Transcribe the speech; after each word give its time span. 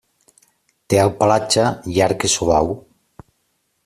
Té 0.93 0.99
el 1.01 1.11
pelatge 1.19 1.65
llarg 1.97 2.25
i 2.29 2.33
suau. 2.37 2.73